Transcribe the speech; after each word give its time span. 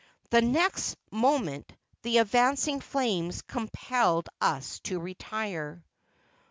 The 0.31 0.41
next 0.41 0.95
moment 1.11 1.71
the 2.01 2.17
advancing 2.17 2.79
flames 2.81 3.43
compelled 3.43 4.29
us 4.41 4.79
to 4.85 4.97
retire. 4.99 5.85